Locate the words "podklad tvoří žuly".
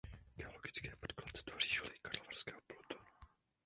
0.95-1.91